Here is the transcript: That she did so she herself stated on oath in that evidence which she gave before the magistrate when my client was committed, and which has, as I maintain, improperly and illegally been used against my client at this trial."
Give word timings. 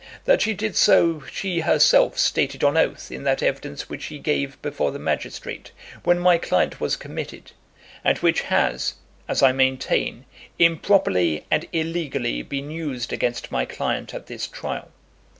That 0.25 0.41
she 0.41 0.55
did 0.55 0.75
so 0.75 1.21
she 1.31 1.59
herself 1.59 2.17
stated 2.17 2.63
on 2.63 2.75
oath 2.75 3.11
in 3.11 3.21
that 3.25 3.43
evidence 3.43 3.87
which 3.87 4.01
she 4.01 4.17
gave 4.17 4.59
before 4.63 4.91
the 4.91 4.97
magistrate 4.97 5.71
when 6.03 6.17
my 6.17 6.39
client 6.39 6.81
was 6.81 6.95
committed, 6.95 7.51
and 8.03 8.17
which 8.17 8.41
has, 8.41 8.95
as 9.27 9.43
I 9.43 9.51
maintain, 9.51 10.25
improperly 10.57 11.45
and 11.51 11.67
illegally 11.71 12.41
been 12.41 12.71
used 12.71 13.13
against 13.13 13.51
my 13.51 13.63
client 13.65 14.15
at 14.15 14.25
this 14.25 14.47
trial." 14.47 14.91